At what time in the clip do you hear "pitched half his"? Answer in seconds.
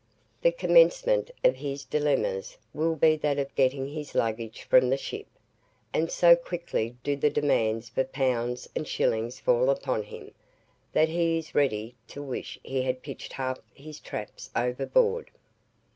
13.03-13.99